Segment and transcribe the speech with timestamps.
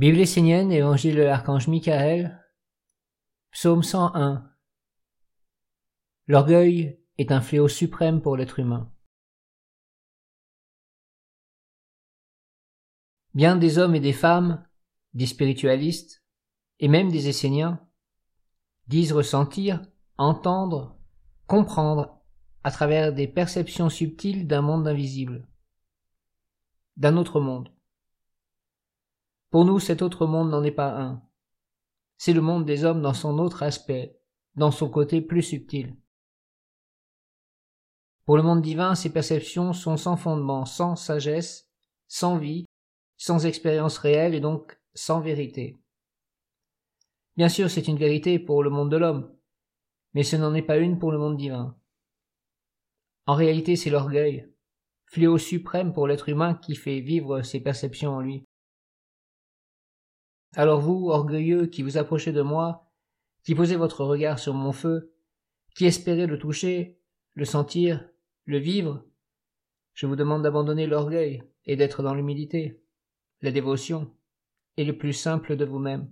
[0.00, 2.42] Bible essénienne, Évangile de l'archange Michael,
[3.50, 4.50] Psaume 101.
[6.26, 8.90] L'orgueil est un fléau suprême pour l'être humain.
[13.34, 14.66] Bien des hommes et des femmes,
[15.12, 16.24] des spiritualistes,
[16.78, 17.86] et même des Esséniens,
[18.88, 19.82] disent ressentir,
[20.16, 20.98] entendre,
[21.46, 22.22] comprendre
[22.64, 25.46] à travers des perceptions subtiles d'un monde invisible,
[26.96, 27.70] d'un autre monde.
[29.50, 31.22] Pour nous, cet autre monde n'en est pas un.
[32.18, 34.16] C'est le monde des hommes dans son autre aspect,
[34.54, 35.96] dans son côté plus subtil.
[38.24, 41.68] Pour le monde divin, ces perceptions sont sans fondement, sans sagesse,
[42.06, 42.64] sans vie,
[43.16, 45.80] sans expérience réelle et donc sans vérité.
[47.36, 49.34] Bien sûr, c'est une vérité pour le monde de l'homme,
[50.14, 51.76] mais ce n'en est pas une pour le monde divin.
[53.26, 54.52] En réalité, c'est l'orgueil,
[55.06, 58.44] fléau suprême pour l'être humain qui fait vivre ses perceptions en lui.
[60.56, 62.90] Alors vous, orgueilleux, qui vous approchez de moi,
[63.44, 65.12] qui posez votre regard sur mon feu,
[65.76, 66.98] qui espérez le toucher,
[67.34, 68.08] le sentir,
[68.44, 69.04] le vivre,
[69.94, 72.82] je vous demande d'abandonner l'orgueil et d'être dans l'humilité,
[73.42, 74.10] la dévotion,
[74.76, 76.10] et le plus simple de vous-même.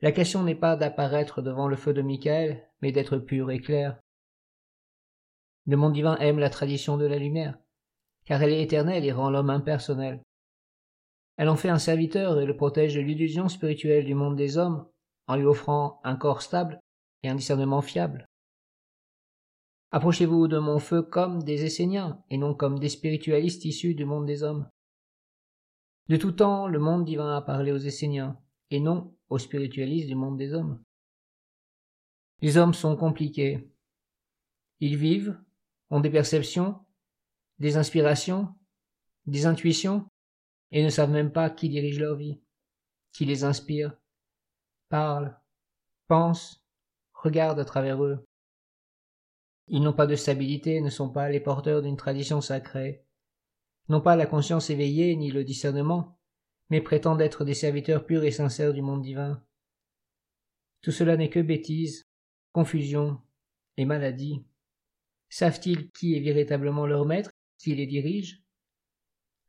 [0.00, 4.00] La question n'est pas d'apparaître devant le feu de Michael, mais d'être pur et clair.
[5.66, 7.58] Le monde divin aime la tradition de la lumière,
[8.24, 10.22] car elle est éternelle et rend l'homme impersonnel.
[11.36, 14.86] Elle en fait un serviteur et le protège de l'illusion spirituelle du monde des hommes
[15.26, 16.80] en lui offrant un corps stable
[17.22, 18.26] et un discernement fiable.
[19.90, 24.26] Approchez-vous de mon feu comme des Esséniens et non comme des spiritualistes issus du monde
[24.26, 24.68] des hommes.
[26.08, 28.38] De tout temps, le monde divin a parlé aux Esséniens
[28.70, 30.82] et non aux spiritualistes du monde des hommes.
[32.42, 33.70] Les hommes sont compliqués.
[34.80, 35.40] Ils vivent,
[35.90, 36.78] ont des perceptions,
[37.58, 38.54] des inspirations,
[39.26, 40.08] des intuitions,
[40.70, 42.40] et ne savent même pas qui dirige leur vie,
[43.12, 43.96] qui les inspire,
[44.88, 45.36] parle,
[46.06, 46.64] pense,
[47.14, 48.24] regarde à travers eux.
[49.68, 53.04] Ils n'ont pas de stabilité, ne sont pas les porteurs d'une tradition sacrée,
[53.88, 56.18] n'ont pas la conscience éveillée ni le discernement,
[56.70, 59.42] mais prétendent être des serviteurs purs et sincères du monde divin.
[60.82, 62.06] Tout cela n'est que bêtise,
[62.52, 63.20] confusion
[63.76, 64.44] et maladie.
[65.28, 68.45] Savent-ils qui est véritablement leur maître, qui les dirige?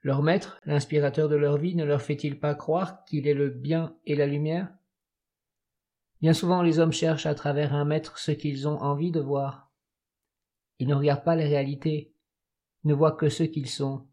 [0.08, 3.94] Leur maître, l'inspirateur de leur vie, ne leur fait-il pas croire qu'il est le bien
[4.06, 4.74] et la lumière?
[6.22, 9.70] Bien souvent les hommes cherchent à travers un maître ce qu'ils ont envie de voir.
[10.80, 12.14] Ils ne regardent pas les réalités,
[12.86, 14.08] ne voient que ce qu'ils sont,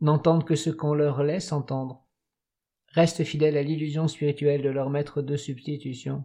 [0.00, 2.06] n'entendent que ce qu'on leur laisse entendre,
[2.92, 6.22] restent fidèles à l'illusion spirituelle de leur maître de substitution.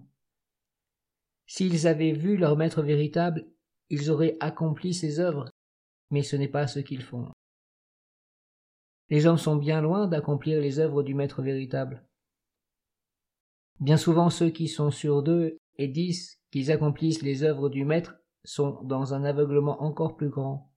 [1.47, 3.47] S'ils avaient vu leur maître véritable,
[3.89, 5.49] ils auraient accompli ses œuvres,
[6.11, 7.31] mais ce n'est pas ce qu'ils font.
[9.09, 12.05] Les hommes sont bien loin d'accomplir les œuvres du Maître véritable.
[13.79, 18.19] Bien souvent ceux qui sont sûrs d'eux et disent qu'ils accomplissent les œuvres du Maître
[18.43, 20.71] sont dans un aveuglement encore plus grand.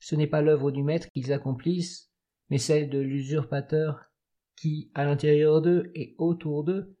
[0.00, 2.10] Ce n'est pas l'œuvre du Maître qu'ils accomplissent,
[2.50, 4.10] mais celle de l'usurpateur
[4.56, 6.96] qui, à l'intérieur d'eux et autour d'eux,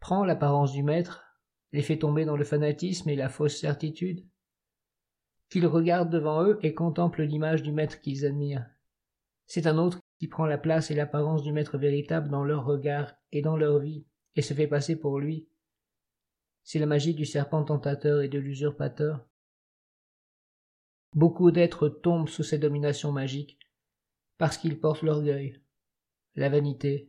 [0.00, 1.24] prend l'apparence du Maître,
[1.72, 4.26] les fait tomber dans le fanatisme et la fausse certitude,
[5.48, 8.71] qu'ils regardent devant eux et contemplent l'image du Maître qu'ils admirent.
[9.46, 13.14] C'est un autre qui prend la place et l'apparence du maître véritable dans leur regard
[13.32, 15.48] et dans leur vie, et se fait passer pour lui.
[16.62, 19.26] C'est la magie du serpent tentateur et de l'usurpateur.
[21.14, 23.58] Beaucoup d'êtres tombent sous ces dominations magiques
[24.38, 25.60] parce qu'ils portent l'orgueil,
[26.34, 27.08] la vanité,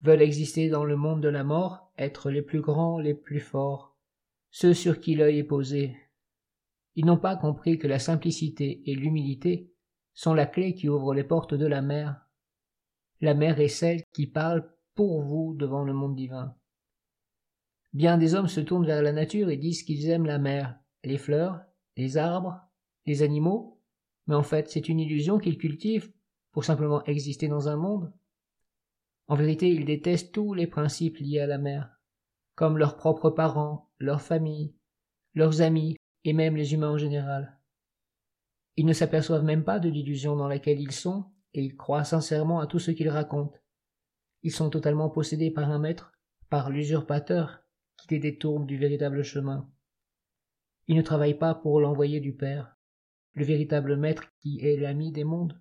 [0.00, 3.96] veulent exister dans le monde de la mort, être les plus grands, les plus forts,
[4.50, 5.96] ceux sur qui l'œil est posé.
[6.94, 9.71] Ils n'ont pas compris que la simplicité et l'humilité
[10.14, 12.26] sont la clé qui ouvre les portes de la mer.
[13.20, 16.54] La mer est celle qui parle pour vous devant le monde divin.
[17.92, 21.18] Bien des hommes se tournent vers la nature et disent qu'ils aiment la mer, les
[21.18, 21.60] fleurs,
[21.96, 22.60] les arbres,
[23.06, 23.80] les animaux,
[24.26, 26.12] mais en fait c'est une illusion qu'ils cultivent
[26.52, 28.12] pour simplement exister dans un monde.
[29.28, 31.98] En vérité, ils détestent tous les principes liés à la mer,
[32.54, 34.74] comme leurs propres parents, leurs familles,
[35.34, 37.58] leurs amis et même les humains en général.
[38.76, 42.60] Ils ne s'aperçoivent même pas de l'illusion dans laquelle ils sont, et ils croient sincèrement
[42.60, 43.58] à tout ce qu'ils racontent.
[44.42, 46.12] Ils sont totalement possédés par un maître,
[46.48, 47.62] par l'usurpateur,
[47.96, 49.70] qui les détourne du véritable chemin.
[50.88, 52.76] Ils ne travaillent pas pour l'envoyer du Père,
[53.34, 55.60] le véritable maître qui est l'ami des mondes,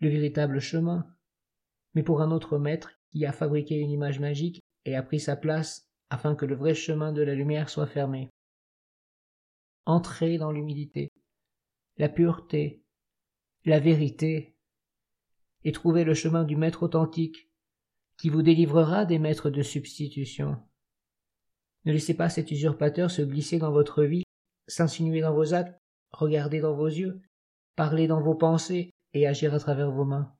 [0.00, 1.06] le véritable chemin,
[1.94, 5.36] mais pour un autre maître qui a fabriqué une image magique et a pris sa
[5.36, 8.30] place afin que le vrai chemin de la lumière soit fermé.
[9.86, 11.10] Entrez dans l'humilité,
[11.96, 12.82] la pureté,
[13.64, 14.56] la vérité,
[15.64, 17.50] et trouver le chemin du maître authentique,
[18.18, 20.56] qui vous délivrera des maîtres de substitution.
[21.84, 24.24] Ne laissez pas cet usurpateur se glisser dans votre vie,
[24.66, 25.78] s'insinuer dans vos actes,
[26.12, 27.20] regarder dans vos yeux,
[27.76, 30.34] parler dans vos pensées et agir à travers vos mains.